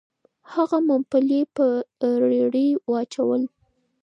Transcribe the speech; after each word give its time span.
هغه 0.53 0.77
ممپلي 0.89 1.41
په 1.55 1.65
رېړۍ 2.29 2.69
واچول.. 2.89 3.41